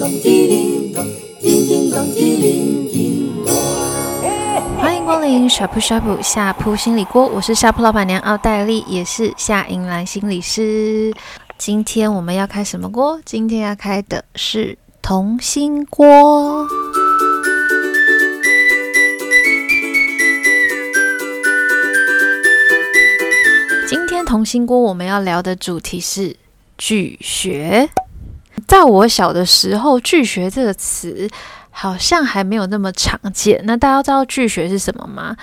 [0.00, 0.10] 欢
[4.96, 11.12] 迎光临呷哺呷哺呷哺心理锅，我是呷哺老板娘奥黛丽，也是夏英兰心理师。
[11.58, 13.20] 今天我们要开什么锅？
[13.26, 16.66] 今天要开的是童心锅。
[23.86, 26.36] 今天童心锅我们要聊的主题是
[26.78, 27.90] 拒学。
[28.70, 31.28] 在我小的时候，拒学这个词
[31.70, 33.60] 好像还没有那么常见。
[33.64, 35.36] 那大家知道拒学是什么吗？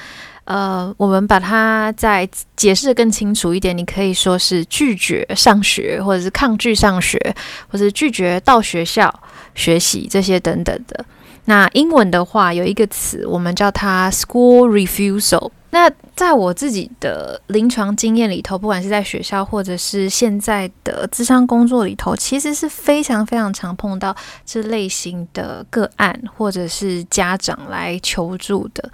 [0.46, 2.26] 呃，我们把它再
[2.56, 7.20] 解释得更清楚一点，你可以说是拒绝上学，或者是抗拒上学，
[7.68, 9.14] 或者是拒绝到学校
[9.54, 11.04] 学习这些等等的。
[11.44, 15.52] 那英文的话有一个词，我们叫它 school refusal。
[15.80, 28.90] 那在我自己的临床经验里头，不管是在学校或者是现在的咨商工作里头，其实是非常非常常碰到这类型的个案，或者是家长来求助的。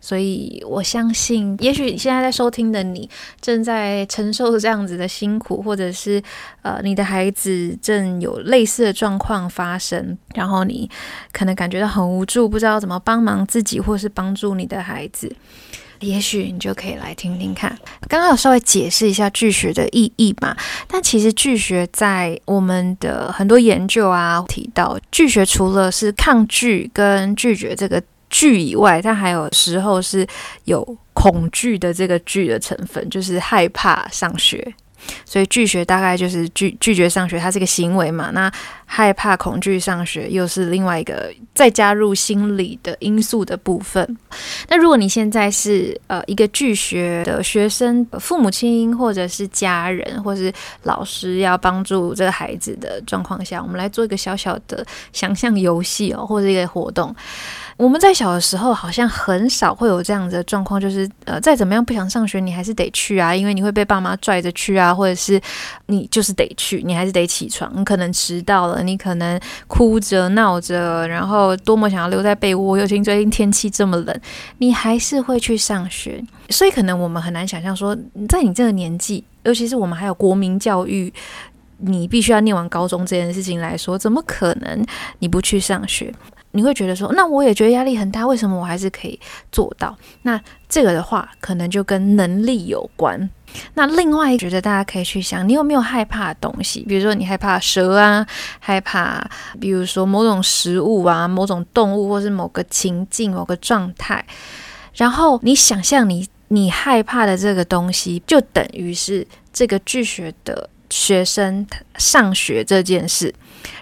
[0.00, 3.08] 所以我相信，也许你现在在收听的你
[3.40, 6.20] 正在承受这样子的辛苦，或者是
[6.62, 10.90] 呃，你的孩子正有类似的状况发生，然后你
[11.30, 15.32] 可能感觉到很无助，不知道怎么帮忙自己，或是帮助你的孩子。
[16.00, 17.76] 也许你就可以来听听看。
[18.08, 28.02] 刚刚有稍微解释一下拒学的意义嘛，但其实拒学在我们的很多研究啊提到，拒学除了是抗拒跟拒绝这个。
[28.28, 30.26] 拒以外，它还有时候是
[30.64, 34.74] 有恐惧的这个拒的成分，就是害怕上学。
[35.24, 38.32] 所以拒学大概就是拒拒绝上学，它是一个行为嘛。
[38.34, 38.50] 那
[38.86, 44.16] 害怕、恐惧上学又是另外一个再加入心理的因素的部分。
[44.68, 50.52] 那如果你现在是呃一个拒学的学生，父母亲或者是家人或是
[50.84, 57.14] 老师要帮助这个孩子的状况下，我们来做一个小小的想象游戏哦，或者一个活动。
[57.76, 65.38] 我们在小的时候好像很少会有这样的状况，就是呃再怎么样不想上学，你还是得去啊，因为你会被爸妈拽着去啊，或者是
[65.84, 74.20] 你就是得去，你还是得起床，你可能迟到了，你可能哭着闹着，然后多么想要留在被窝，尤其最近天气这么冷，
[74.58, 76.22] 你还是会去上学。
[76.48, 77.96] 所以可能我们很难想象说，
[78.28, 81.12] 在你这个年纪，尤其是我们还有国民教育，
[81.78, 84.84] 你必须要念完高中这件事情来说，怎么可能
[85.18, 86.12] 你不去上学？
[86.56, 89.20] 你会觉得说，那我也觉得压力很大，为什么我还是可以
[89.52, 89.96] 做到？
[90.22, 93.28] 那这个的话，可能就跟能力有关。
[93.74, 96.80] 那另外，觉得大家可以去想，你有没有害怕的东西？
[96.80, 98.26] 比如说，你害怕蛇啊，
[98.58, 99.24] 害怕，
[99.60, 104.24] 比如说某种食物啊，某种动物，或是某个情境、某个状态。
[104.94, 111.66] 然后你想象你你害怕的这个东西，就等于是这个拒绝的学生
[111.96, 113.34] 上学这件事。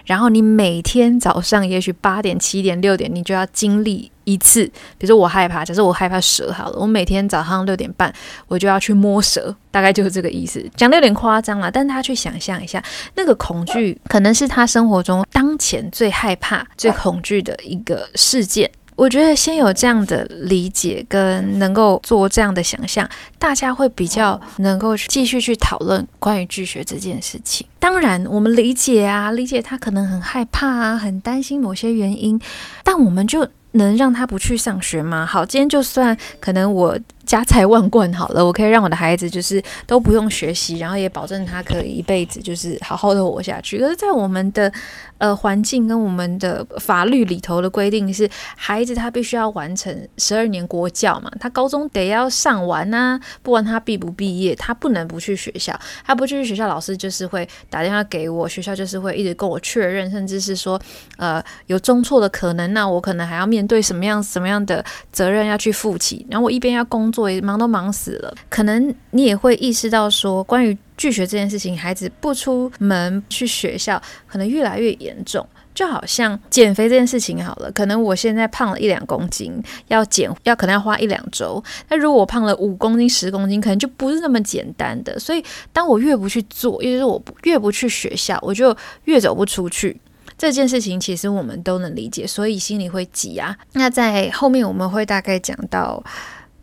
[0.05, 4.65] 然后你每天早上，也许八点、七点、六点，你就要经历一次。
[4.97, 8.13] 比如说我害怕，假设我害怕蛇好了，我每天早上六点半，
[8.47, 10.63] 我就要去摸蛇，大概就是这个意思。
[10.75, 12.83] 讲的有点夸张了，但他去想象一下，
[13.15, 18.69] 那个恐惧可能是他生活中当前最害怕、最恐惧的一个事件。
[18.95, 23.07] 我觉得先有这样的理解跟能够做这样的想象，
[23.37, 27.67] 大家会比较能够继续去讨论关于拒学这件事情。
[27.79, 32.39] 当然，我们理解啊，理解他可能很害怕啊，很担心某些原因，
[32.83, 35.25] 但我们就能让他不去上学吗？
[35.25, 36.97] 好，今天就算可能我。
[37.25, 43.79] 家财万贯好了，我可以让我的孩子就是都不用学习，然后也保证他可以一辈子就是好好的活下去。
[43.79, 44.71] 可是，在我们的
[45.17, 55.77] 呃环境跟我们的法律里头的规定是，孩子他必须要完成十二年国教嘛，他高中得要上完呐、不管他毕不毕业，他不能不去学校。
[56.05, 60.79] 他不去学校，老师就是会打电话给我，学校就是会一直跟我确认，甚至是说
[61.17, 66.23] 呃有中错的可能，那我可能还要面对什么样什么样的责任要去负起。
[66.29, 67.11] 然后我一边要工。
[67.15, 75.47] 作为忙都忙死了，可能你也会意识到说，关于拒绝这件事情，孩子不出门去学校，可能越来越严重。
[75.73, 81.63] 就好像减肥这件事情好了，可能我现在胖了一两公斤，要减要可能要花一两周。
[81.89, 85.17] 那如果我胖了五公斤、十公斤，可能就不是那么简单的。
[85.17, 85.41] 所以，
[85.71, 88.75] 当我越不去做，也就是我越不去学校，我就
[89.05, 89.97] 越走不出去。
[90.37, 93.57] 这件事情其实我们都能理解，所以心里会急啊。
[93.73, 96.01] 那在后面我们会大概讲到。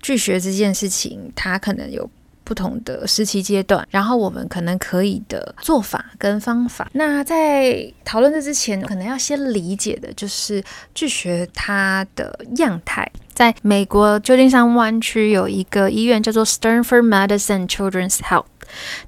[0.03, 2.11] 拒学这件事情，它可能有
[2.45, 6.91] 不同的时期阶段，然后我们可能可以的做法跟方法。
[6.93, 10.63] 那在讨论这之前，可能要先理解的就是
[10.93, 13.09] 拒学它的样态。
[13.33, 18.45] 在美国旧金山湾区有一个医院叫做 Sternford Medicine Children's Health。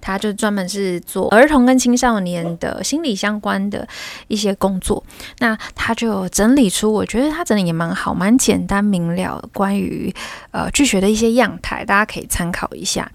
[0.01, 3.87] 他就专门是做儿童跟青少年的心理相关的
[4.29, 5.03] 一些工作。
[5.39, 10.15] 那他就整理出，我觉得他整理也蛮好，蛮简单明了，关于
[10.51, 13.11] 呃拒学的一些样态，大家可以参考一下。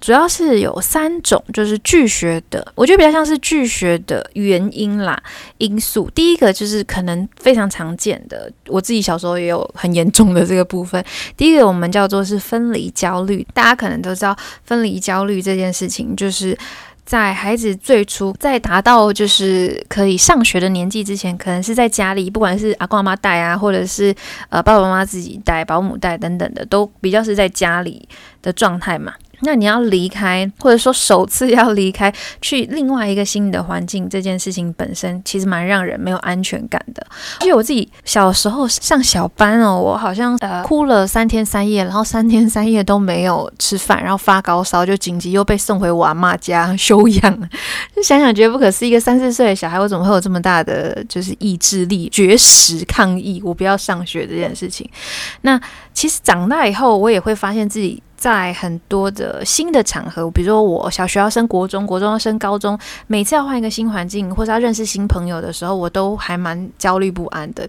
[0.00, 5.20] 主要是有三种，就是拒学的，我觉得比较像是拒学的原因啦，
[5.58, 6.10] 因素。
[6.14, 11.02] 第一个就是可能非常常见的，我自己小时候也有很严重的这个部分。
[11.36, 16.56] 第一个我们叫做是分离焦虑，大家可能都知道分离焦虑这件事情，就是
[17.04, 24.14] 在孩子最初在达到就是可以上学的年纪之前，可能是在家里，不管是阿公阿妈带啊，或者是
[24.48, 28.08] 呃爸爸妈妈自己带、保姆带等等的，都比较是在家里
[28.42, 29.14] 的状态嘛。
[29.40, 37.06] 那你要离开，或者说首次要离开，去另外一个新的环境，这件事情本身其实蛮让人没有安全感的。
[37.42, 47.48] 因为我自己小时候上小班哦，我好像呃哭了三天三夜，然后三天三夜都没有吃饭，然后发高烧，就紧急又被送回我阿妈家休养。
[47.94, 54.88] 就想想觉得不可思议，一个三四岁的小孩，我怎么会有这么大的就是意志力，绝食抗议，我不要上学这件事情。
[55.42, 55.60] 那
[55.92, 58.02] 其实长大以后，我也会发现自己。
[58.16, 67.68] 在很多的新的场合，比如说我小学要升国中，国中要升高中，每次要换一个新环境或者要认识新朋友的时候，我都还蛮焦虑不安的。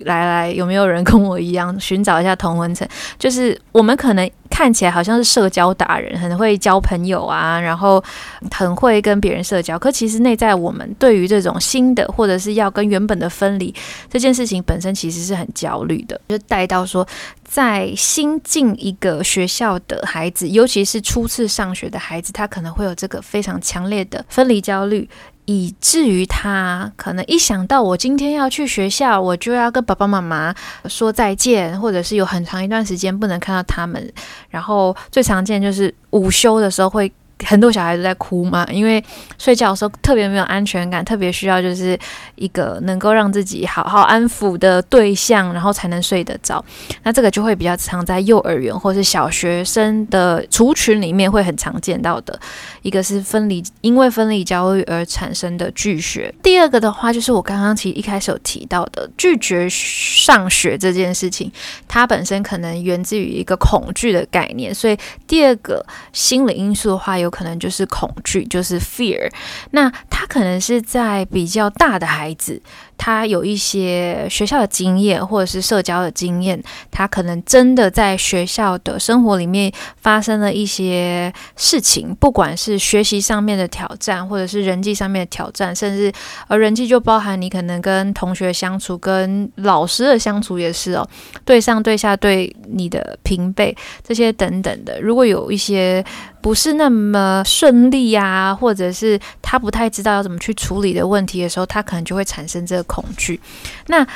[0.00, 2.86] 来来，有没有人跟我一样寻找一下同温层？
[3.16, 8.02] 就是我们可能看起来好像是社交达人，很会交朋友啊，然后
[8.50, 9.78] 很会跟别人社交。
[9.78, 13.72] 可其实内在我们对于这种新的，或者是要跟原本的分离
[14.10, 16.20] 这件事情本身，其实是很焦虑的。
[16.28, 17.06] 就带到说，
[17.54, 25.08] 在新进一个学校的孩子，尤其是初次上学的孩子，他可能会有这个非常强烈的分离焦虑。
[25.44, 30.52] 以至于他可能一想到我今天要去学校，我就要跟爸爸妈妈
[30.86, 34.12] 说再见，或者是有很长一段时间不能看到他们。
[34.50, 37.12] 然后最常见就是午休的时候会。
[37.44, 39.02] 很多小孩都在哭嘛，因为
[39.38, 41.98] 睡觉的时候特别没有安全感，特别需要就是
[42.36, 46.64] 一个能够让自己好好安抚的对象，然后才能睡得着。
[47.02, 52.38] 那这个就会比较常在幼儿园或是小学生的族群里面会很常见到的。
[52.82, 56.32] 一个是分离，因为分离焦虑而产生的拒学。
[56.40, 61.50] 第二个的话，就是我刚刚其实一开始有提到的拒绝上学这件事情，
[61.88, 64.96] 它本身可能源自于一个恐惧的概念，所以
[65.26, 67.23] 第二个心理因素的话有。
[67.24, 69.28] 有可能就是恐惧，就是 fear。
[69.72, 72.62] 那他可能是在比较大的孩子。
[72.96, 76.62] 他有一些学校的经验，或者是社交的经验，
[76.92, 86.10] 他可能真的在学校的生活里面发生了一些事情，不管是学习上面的挑战，或者是人际上面的挑战，甚至
[86.46, 91.06] 而人际就包含你可能跟同学相处，跟老师的相处也是哦，
[91.44, 96.02] 对上对下对你的平辈这些等等的，如果有一些
[96.44, 102.84] 不是那么顺利呀、啊，或者是他不太知道要怎么去处理的问题的时候，他可能就会产生这个。
[102.84, 103.40] 恐惧，
[103.86, 104.06] 那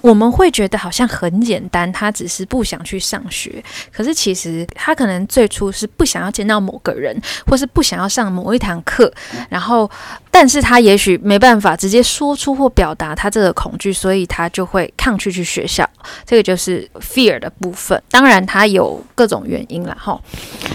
[0.00, 3.62] 我们会觉得好像很简单，他只是不想去上学。
[3.92, 9.12] 可是其实他可能最初是不想要见到某个人，或是不想要上某一堂课，
[9.48, 9.90] 然后，
[10.30, 15.88] 但是他也许没办法直接说出或表达他这个恐惧，所以他就会抗拒去学校。
[16.24, 18.00] 这个就是 fear 的部分。
[18.10, 20.20] 当然，他有各种原因了哈。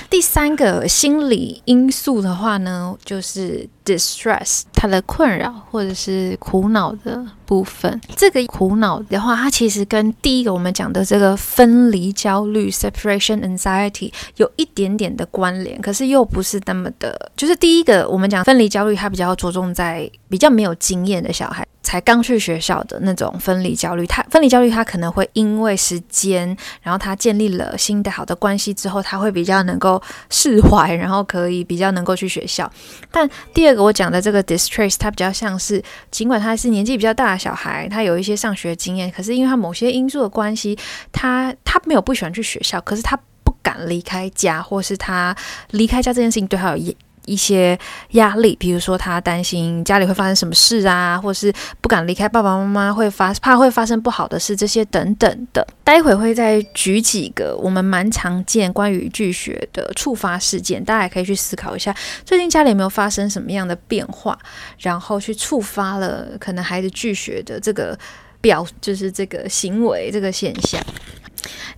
[0.09, 7.99] 第三个心理因素的话呢，就是 distress，他的困扰或者是苦恼的部分。
[8.15, 17.31] 这个苦恼的话，它其实跟第一个我们讲的这个分离焦虑 （separation anxiety） 有一点点的关联，可是又不是那么的。
[17.35, 21.65] 就是第一个我们讲分离焦虑，它比较着重在比较没有经验的小孩。
[21.83, 32.71] 才刚去学校的那种分离焦虑，他分离焦虑，他可能会因为时间，然后他建立了新的好的关系之后，他会比较能够释怀，然后可以比较能够去学校。
[33.11, 40.77] 但第二个我讲的这个 distress，他比较像是，尽管他是年纪比较大的小孩，他有一些上学经验，可是因为他某些因素的关系，
[41.11, 45.35] 他他没有不喜欢去学校，可是他不敢离开家，或是他
[45.71, 46.93] 离开家这件事情对他有
[47.25, 47.77] 一些
[48.11, 55.65] 压力，比如说他担心家里会发生什么事啊，或是不敢离开爸爸妈妈，会发怕会发生不好的事，这些等等的。
[55.83, 64.37] 待会会再举几个我们蛮常见关于拒学的触发事件，大家也可以去思考一下，最近家里有没有发生什么样的变化，
[64.79, 67.97] 然后去触发了可能孩子拒学的这个
[68.39, 70.81] 表，就是这个行为这个现象。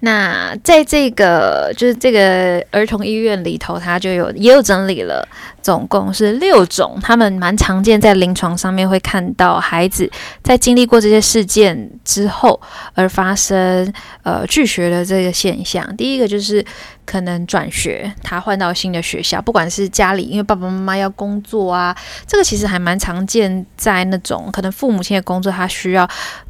[0.01, 5.25] 那在这个就是这个儿童医院里头，他就有也有整理了，
[5.62, 10.10] 总共是六种，他们蛮常见在临床上面会看到孩子
[10.43, 12.60] 在经历过这些事件之后
[12.93, 13.91] 而发生
[14.24, 15.96] 呃拒学的这个现象。
[15.96, 16.65] 第一个就是
[17.05, 21.96] 可能转学，他换到新的学校，不管是家里因为爸爸妈妈要工作啊，
[22.27, 26.05] 这个其实还蛮常见在那种可能父母亲的工作，他需要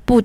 [0.06, 0.20] 不。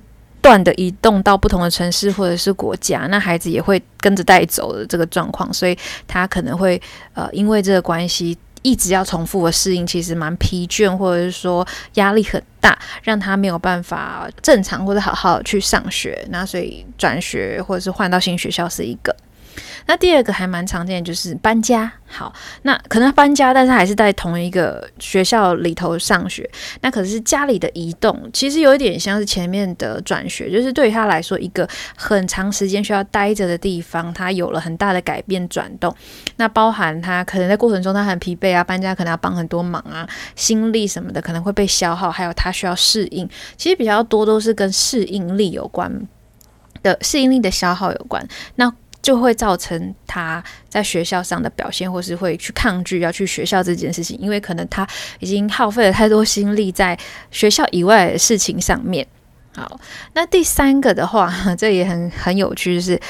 [0.49, 5.76] 不断的移动到不同的城市或者是国家，那孩子也会跟着带走的这个状况，所以
[6.07, 6.81] 他可能会
[7.12, 19.14] 呃因为这个关系一直要重复的适应，其实蛮疲倦，或者是说压力很大，让他没有办法正常或者好好的去上学，那所以转学或者是换到新学校是一个。
[19.87, 21.93] 那第二个还蛮常见的，就是搬家。
[22.11, 26.49] 好，那可能搬家，但是还是在同一个学校里头上学。
[26.81, 35.95] 那可是家里的移动，其实有一点像是前面的转学，就是对于他来说，一个很长时间需要待着的地方，他有了很大的改变转动。
[36.37, 45.93] 那包含他可能在过程中他很疲惫啊，搬家可能要帮很多忙啊，心力什么的可能会被消耗，还有他需要适应，其实比较多都是跟适应力有关
[46.83, 48.27] 的，适应力的消耗有关。
[48.55, 54.87] 那就会造成他在学校上的表现，或是会去抗拒要去学校这件事情，因为可能他
[55.21, 56.99] 已经耗费了太多心力在
[57.31, 59.07] 学校以外的事情上面。
[59.55, 59.81] 好，
[60.14, 63.00] 那第三个的话， 这也很很有趣，就是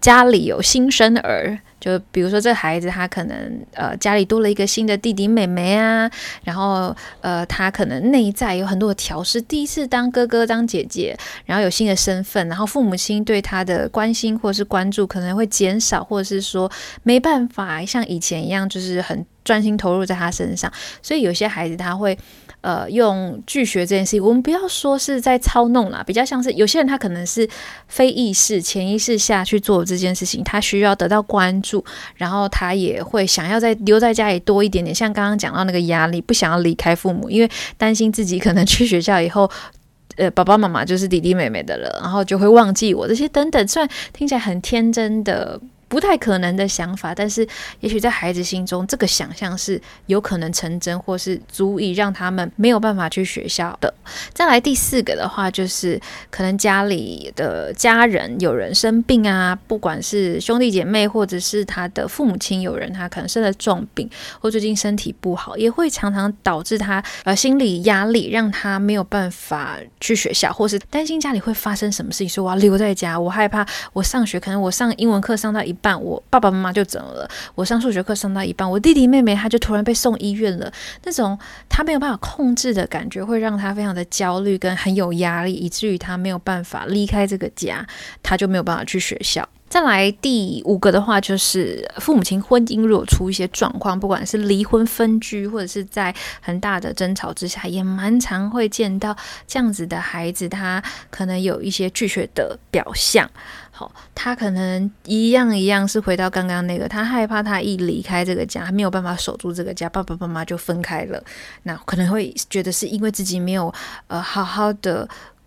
[0.00, 1.58] 家里有新生儿。
[1.86, 6.10] 就比如说，这孩子他可能呃家里多了一个新的弟弟妹妹啊，
[6.42, 16.68] 然后呃他可能内在有很多的调试，第一次当哥哥当姐姐，然后有新的身份，然后父母亲对他的关心或是关注可能会减少，或者是说
[17.04, 22.18] 没办法像以前一样，就是很专心投入在他身上，所以有些孩子他会。
[22.66, 27.48] 呃，用拒学这件事情，我们不要说是在操弄啦，比较像是有些人他可能是
[27.86, 31.84] 非意识、潜意识下去做这件事情，他需要得到关注，
[32.16, 34.92] 然后他也会想要再留在家里多一点点。
[34.92, 39.48] 像刚刚讲到那个压力，不想要离开父母，因为担心自己可能去学校以后，
[40.18, 43.68] 呃，爸爸妈妈就是弟弟妹妹的了，然后就会忘记我这些等等。
[43.68, 45.60] 虽然听起来很天真的。
[45.88, 47.46] 不太可能的想法，但是
[47.80, 53.92] 也许在孩子心中，这个想象是有可能成真，或是足以让他们没有办法去学校的。
[54.34, 75.75] 再来第四个的话，就是可能家里的家人有人生病啊，不管是兄弟姐妹，或者是他的父母亲有人他可能生了重病，或最近身体不好，也会常常导致他呃心理压力，让他没有办法去学校，或是担心家里会发生什么事情，说我要留在家，我害怕我上学，可能我上英文课上到一。
[75.76, 77.28] 半我爸爸妈妈就怎么了？
[77.54, 80.72] 我上数学课上到一半，我弟弟妹妹他就突然被送医院了。
[81.04, 87.86] 那种他没有办法控制的感觉，会让他非常的焦虑跟很有压力，以至于他没有办法离开这个家，
[88.22, 89.48] 他就没有办法去学校。
[89.68, 99.14] 再来第五个的话，就是父母亲婚姻如果出一些状况，不管是离婚分居，或者是在很大的争吵之下，也蛮常会见到
[99.46, 103.28] 这样子的孩子，他可能有一些拒绝的表象。
[103.72, 111.22] 好，他可能一样一样是回到刚刚那个，他害怕他一离开这个家，没有办法守住这个家，爸爸妈妈就分开了。
[111.64, 113.74] 那可能会觉得是因为自己没有
[114.06, 115.06] 呃好好的。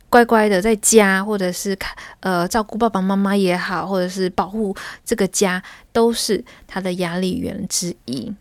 [0.09, 4.75] 乖乖的在家，或者是看呃照顾爸爸妈妈也好，或者是保护
[5.05, 5.61] 这个家，
[5.91, 8.33] 都是他的压力源之一。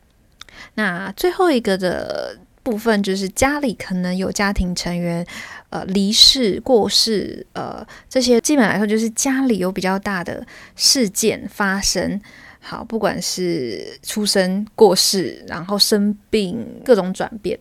[0.75, 5.25] 那最后一个的部分就是家里可能有家庭成员
[5.71, 12.21] 呃离世、过世，呃这些基本来说就是家里有比较大的事件发生。
[12.61, 17.59] 好，不管是出生、过世，然后生病，各种转变。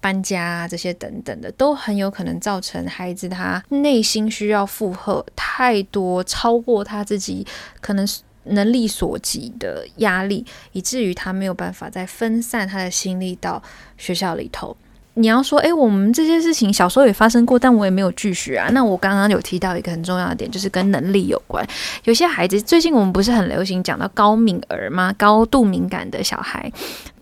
[0.00, 7.46] 搬家啊，这些等等的，都很有可能造成孩子他内心需要负荷太多，超过他自己
[7.80, 8.06] 可能
[8.44, 13.62] 能力所及的压力，以至于他没有办法再分散他的心力到
[13.96, 14.76] 学校里头。
[15.18, 18.68] 你要说，诶，我们这些事情小时候也发生过，但我也没有拒学啊。
[18.72, 21.66] 那我刚刚有提到一个很重要的点，就是跟能力有关。
[22.04, 25.10] 有些孩子，最近我们不是很流行讲到高敏儿吗？
[25.16, 26.70] 高度敏感的小孩，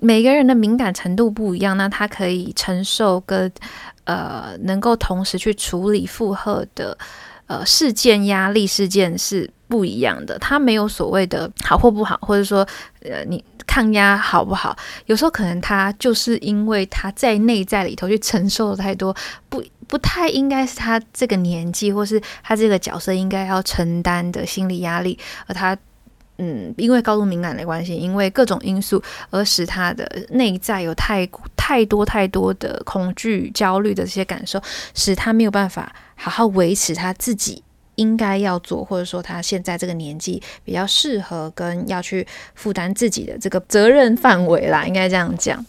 [0.01, 3.51] 每个人的敏感程度不一样，那他可以承受跟
[4.03, 6.99] 呃，能够同时去处理负荷的
[7.47, 10.37] 呃事件压力事件是不一样的。
[10.41, 12.67] 他没有所谓的好或不好，或者说
[13.05, 13.45] 呃你。
[13.75, 14.77] 抗压好不好？
[15.07, 19.13] 有时候可能他就是因为他在内在里头去承受了太多，
[19.49, 25.77] 不不太应该是他这个年纪或是他这个角色应该要承担的心理压力，而他
[26.39, 34.63] 嗯，因为高度敏感的关系，因为各种因素而使他的内在有太太多太多的恐惧、焦虑的这些感受，
[34.95, 37.64] 使他没有办法好好维持他自己
[37.97, 45.65] 应该要做，或者说他现在这个年纪比较适合跟要去负担自己的这个责任范围啦，应该这样讲。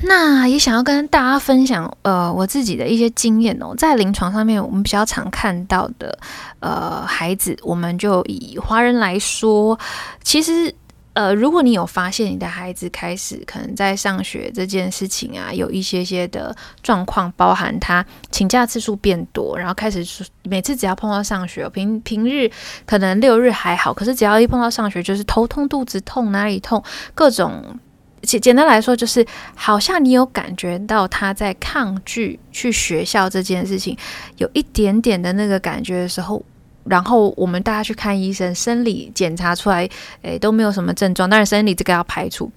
[0.00, 6.16] 那也想要跟大家分享，呃，我自己的一些经验哦，在临床上面，我们比较常看到的，
[6.60, 9.76] 呃，孩子，我们就以华人来说，
[10.22, 10.72] 其实，
[11.18, 20.06] 呃，如果你有发现你的孩子开始可能在上学这件事情啊，有一些些的状况，包含他请假次数变多，然后开始
[20.44, 22.48] 每次只要碰到上学，平平日
[22.86, 26.80] 可能六日还好，可是只要一碰到上学，就是头痛、肚子痛、哪里痛，
[27.16, 27.80] 各种。
[28.22, 33.96] 简简单来说，就是好像你有感觉到他在抗拒去学校这件事情，
[34.36, 36.44] 有一点点的那个感觉的时候，
[36.84, 39.88] 然后我们大家去看医生，生理检查出来，
[40.22, 42.50] 诶，都没有什么症状，但是生理这个要排除，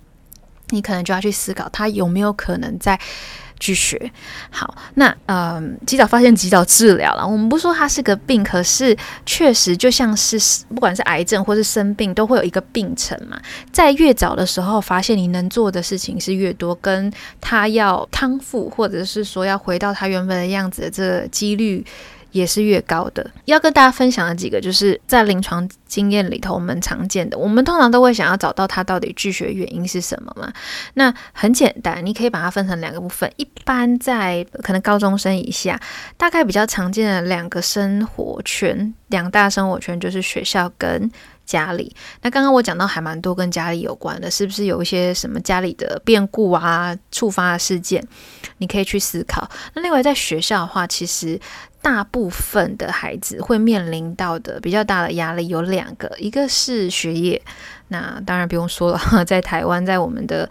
[0.69, 2.99] 你可能就要去思考他有没有可能在。
[3.61, 4.11] 去学
[4.49, 7.23] 好，那嗯，及早发现，及早治疗了。
[7.23, 10.35] 我们不说它是个病，可是确实就像是
[10.69, 13.39] 不管是癌症或是生病，都会有一个病程嘛。
[13.71, 21.85] 在越早的时候发现，你能做的事情是越多，跟他要康复，或者是说要回到他原本的样子的这个几率。
[22.31, 23.29] 也是越高的。
[23.45, 30.51] 要跟大家分享的几个，就是在临床经验里头，我们常见的，我们通常都会想要找到他到底拒绝原因是什么嘛？
[30.95, 33.31] 那很简单，你可以把它分成两个部分。
[33.37, 35.79] 一般在可能高中生以下，
[36.17, 41.11] 大概比较常见的两个生活圈，两大生活圈就是学校跟
[41.45, 41.93] 家里。
[42.21, 48.01] 那刚刚我讲到还蛮多跟家里有关的，是不是有一些什么家里的变故啊，触发的事件？
[48.59, 49.49] 你可以去思考。
[49.73, 51.39] 那另外在学校的话，其实。
[51.81, 57.41] 大部分的孩子会面临到的比较大的压力有两个，一个是学业，
[57.87, 60.47] 那当然不用说了， 在台湾，在我们的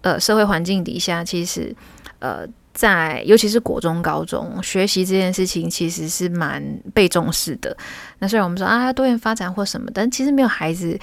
[0.00, 1.74] 呃社会环境底下，其实
[2.18, 6.62] 呃在尤其是国中、高中学习这件事情，其实是蛮
[6.94, 7.76] 被重视的。
[8.20, 10.98] 那虽然我们说啊多元发展或什么，但其实没有孩子。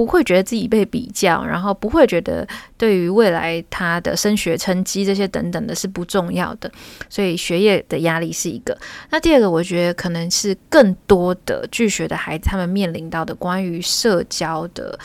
[0.00, 2.46] 不会觉得自己被比较，然后不会觉得
[2.78, 6.72] 对于未来他的升学成绩这些等等的是不重要的，
[7.10, 8.74] 所以学业的压力是一个。
[9.10, 14.98] 那第二个，我觉得可能是更多的拒学的孩子，他们面临到的关于社交的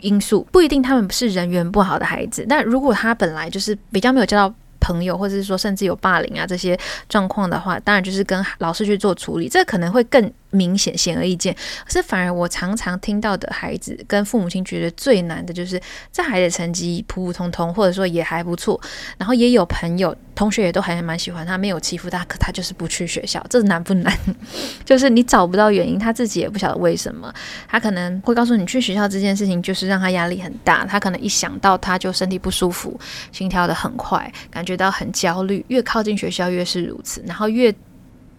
[0.00, 4.54] 因素，不一定他们是人缘不好的孩子，但如果他本来就是比较没有交到。
[4.82, 6.76] 朋友，或者是说甚至有霸凌啊这些
[7.06, 11.54] 状况的话，当然就是跟老师去做处理，这可能会更明显、显而易见。
[11.84, 18.80] 可是反而我常常听到的孩子跟父母亲觉得最难的就是，这孩子成绩普普通通，或者说也还不错，
[19.18, 24.12] 然后也有朋友、同学也都还蛮喜欢他，没有欺负他，可他就是不去学校，这难不难？
[24.84, 27.32] 就是你找不到原因，他自己也不晓得为什么，
[27.68, 32.98] 他可能会告诉你去学校这件事情就是让他压力很大，他可能一想到他就身体不舒服，
[33.30, 34.80] 心跳得很快，感觉。
[34.80, 37.70] 到很焦虑，越靠近学校越是如此，然后越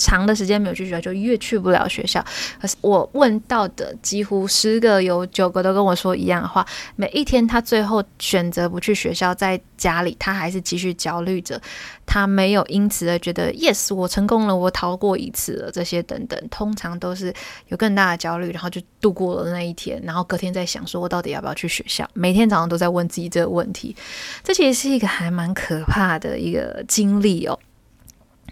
[0.01, 2.23] 长的时间没有去学校，就越去不了学校。
[2.59, 11.61] 可是我问到的几乎十个有九个都跟我说一样的话，每一天他最后选择不去学校，在家里他还是继续焦虑着，
[12.05, 17.33] 他没有因此而觉得 yes 我成功了，我逃过一次了，这些等等，通常都是
[17.67, 23.95] 有更大的焦虑，然后就度过了那一天，然后隔天在想说我到底要不要去学校，每天早上都在问自己这个问题，
[24.43, 27.57] 这其实是一个还蛮可怕的一个经历哦。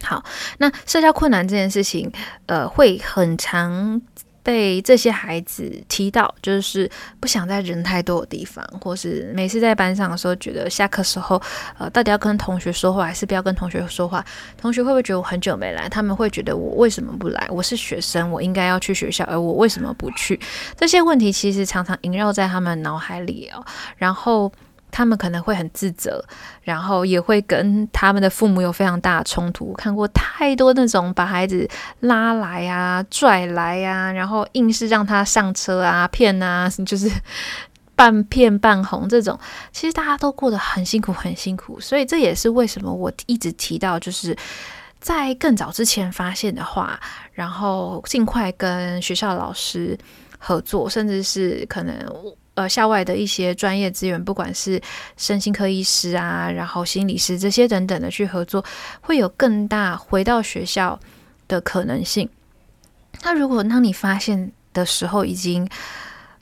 [0.04, 0.24] 好，
[0.58, 2.12] 那社交困难这件事情，
[2.46, 4.02] 呃，会很常
[4.42, 11.40] 被这些孩子提到，就是不想在人太多的地方，或是每次在班上的时候，觉得下课时候，
[11.78, 14.26] 呃，到底要跟同学说话，还是不要跟同学说话？
[14.58, 15.88] 同学会不会觉得我很久没来？
[15.90, 17.48] 他们会觉得我为什么不来？
[17.52, 20.40] 我是学生，我应该要去学校，而我为什么不去？
[20.78, 23.64] 这些问题其实常常萦绕在他们脑海里哦，
[23.98, 24.52] 然后。
[24.92, 26.24] 他们可能会很自责，
[26.62, 29.72] 然后也会跟他们的父母有非常大的冲突。
[29.74, 31.68] 看过太多那种把孩子
[32.02, 37.10] 拉来啊、拽来啊，然后硬是让他上车啊、骗啊， 就是
[37.96, 39.40] 半骗半哄这种。
[39.72, 41.80] 其实大家都过得很辛苦，很辛苦。
[41.80, 44.36] 所以这也是为什么我一直提到，就是
[45.00, 47.00] 在更早之前发现的话，
[47.34, 49.98] 然后尽快跟学校老师
[50.38, 51.96] 合作，甚至是可能。
[52.60, 54.82] 呃，校外的一些专业资源，不管是
[55.16, 58.62] 身心科医师啊，然后心理师这些等等的去合作，
[59.00, 61.00] 会有更大回到学校
[61.48, 62.28] 的可能性。
[63.24, 65.66] 那如果当你发现的时候，已经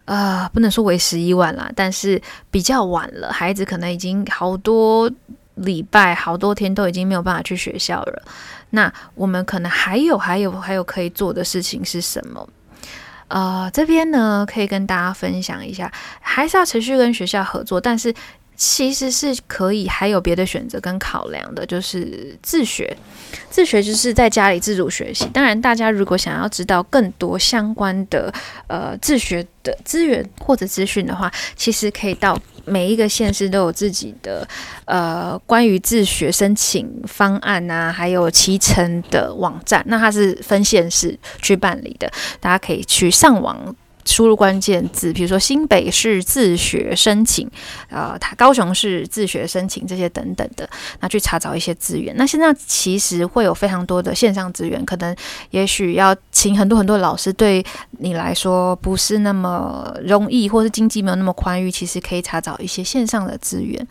[0.05, 5.11] 呃不能说为时已晚了，但是比较晚了，孩子可能已经好多
[5.53, 8.23] 礼拜、好多天都已经没有办法去学校了。
[8.71, 12.49] 那我们可能还有、还有、还有可以做的事情是什么？
[13.27, 18.13] 呃，这边呢可以跟大家分享一下，还是要持续跟学校合作，但是
[18.57, 22.97] 其实是可以还有别的选择跟考量的，就是自学。
[23.51, 25.25] 自学就是在家里自主学习。
[25.27, 28.33] 当然，大家如果想要知道更多相关的
[28.67, 34.47] 呃自学的资源或者资讯的话，其实可以到每一个县市都有自己的
[34.85, 39.83] 呃关于自学申请方案啊，还有骑乘的网站。
[39.87, 43.75] 那它是分县市去办理的，大家可以去上网。
[44.07, 47.49] 输入关键字，比如说新北市自学申请，
[47.89, 50.67] 呃，它高雄市自学申请这些等等的，
[51.01, 52.15] 那去查找一些资源。
[52.15, 55.13] 那现在其实会有非常多的线上资源，可能
[55.49, 57.63] 也许要请很多很多老师，对
[57.99, 63.85] 你来说不是那么容易，或是经济没有那么宽裕，其实可以查找一些线上的资源。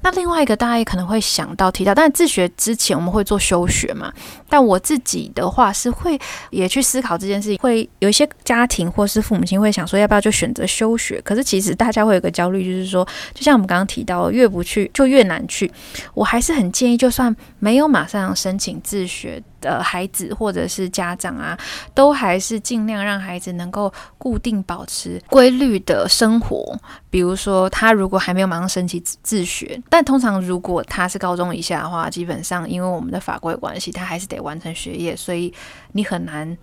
[0.00, 4.10] 那另外一个大家也可能会想到提到，但自学之前我们会做休学嘛？
[4.48, 6.18] 但我自己的话是会
[6.48, 9.40] 也去思考这件事情，会有一些家庭或是父母。
[9.58, 11.18] 会想说要不要就选择休学？
[11.22, 15.70] 可是其实大家会有个焦虑，就是说，就像我们刚刚提到，越不去就越难去。
[16.12, 21.58] 我还是很建议，就算没有马上申请自学的孩子或者是家长啊，
[21.94, 26.78] 都还是尽量让孩子能够固定保持规律的生活。
[27.08, 35.52] 比如说，他如果还没有马上申请自学，但通常如果他是高中以下的话，基本上因为我们的法规关系，他还是得完成学业，所以
[35.92, 36.56] 你很难。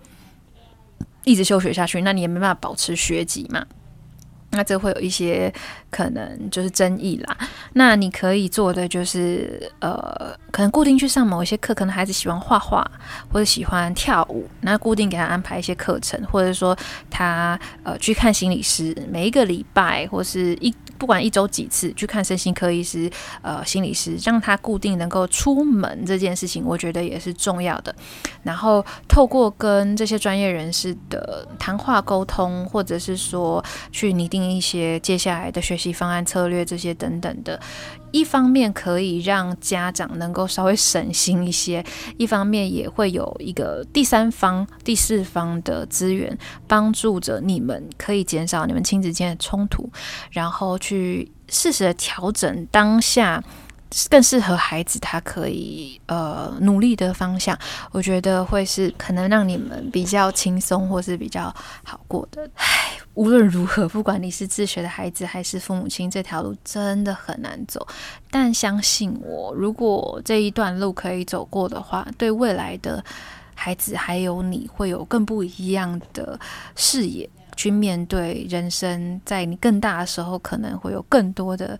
[1.28, 3.64] 一直休学下去，那你也没办法保持学籍嘛？
[4.50, 5.52] 那这会有一些
[5.90, 7.36] 可能就是争议啦。
[7.74, 12.90] 那你可以做的就是，呃，可能固定去上某一些课，可能孩子喜欢画画
[13.30, 16.74] 或者喜欢跳舞，那固定给他安排一些课程，或者说
[17.10, 20.74] 他呃去看心理师，每一个礼拜或是一。
[20.98, 23.10] 不管一周几次去看身心科医师、
[23.42, 27.94] 呃心理师，让他固定能够出门这件事情，我觉得也是重要的。
[28.42, 37.58] 然后透过跟这些专业人士的谈话沟通，或者是说去拟定一些接下来的学习方案、策略这些等等的。
[38.10, 41.84] 一方面可以让家长能够稍微省心一些，
[42.16, 49.90] 一方面也会有一个第三方、第四方的资源帮助着你们，可以减少你们亲子间的冲突，
[50.30, 53.42] 然后去适时的调整当下
[54.10, 57.58] 更适合孩子他可以呃努力的方向。
[57.92, 62.48] 我觉得会是可能让你们比较轻松或是比较好过的。
[62.54, 62.66] 唉
[63.14, 67.84] 无论如何，不管你是自学的孩子还是父母亲，这条路真的很难走。
[68.30, 73.04] 但相信我，如果这一段路可以走过的话，对未来的
[73.56, 76.38] 孩子还有你会有更不一样的
[76.76, 79.20] 视野去面对人生。
[79.24, 81.76] 在你更大的时候，可能会有更多的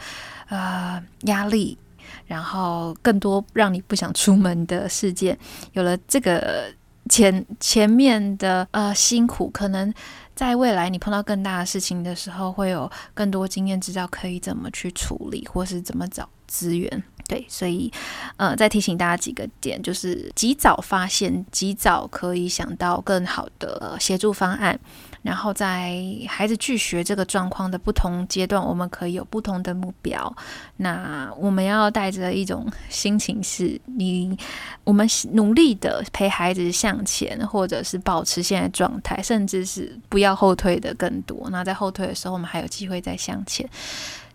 [0.49, 1.79] 呃压力，
[2.27, 5.39] 然后更多让你不想出门的事件。
[5.73, 6.73] 有了这个
[7.09, 9.93] 前前面的呃辛苦，可能。
[10.35, 17.03] 在未来，你碰到更大的事情的时候，会有更多经验，知道可以怎么去处理，或是怎么找资源。
[17.27, 17.93] 对，所以，
[18.37, 24.79] 呃，再提醒大家几个点，就是及早发现，及早可以想到更好的协助方案。
[25.23, 30.35] 然后，在孩子拒学这个状况的不同阶段，我们可以有不同的目标。
[30.77, 34.39] 那我们要带着一种心情是：你
[34.85, 41.49] 我们努力的陪孩子向前，或者是保持现在状态，甚至是不要后退的更多。
[41.51, 43.69] 那在后退的时候，我们还有机会再向前，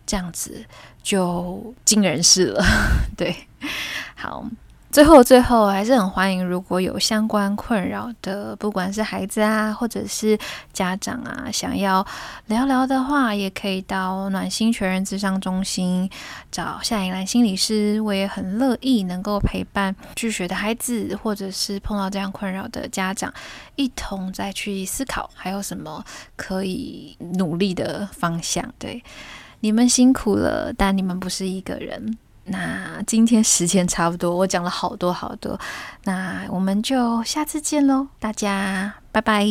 [0.06, 0.64] 这样子
[1.02, 2.64] 就尽人事了。
[3.16, 3.36] 对，
[4.16, 4.46] 好。
[4.94, 10.38] 最后，最后还是很欢迎，如果有相关困扰的，不管是孩子啊，或者是
[10.72, 12.06] 家长啊，想要
[12.46, 16.08] 聊聊的话，也可以到暖心全人智商中心
[16.52, 18.00] 找夏怡兰心理师。
[18.02, 23.34] 我也很乐意能够陪伴拒学的孩子，或者是碰到这样困扰的家长，
[23.76, 28.64] 一同再去思考还有什么可以努力的方向。
[28.78, 29.04] 对，
[29.62, 32.16] 你们辛苦了，但你们不是一个人。
[32.46, 35.60] 那今天时间差不多，我讲了好多好多，
[36.04, 39.46] 那我们就下次见喽，大家拜拜。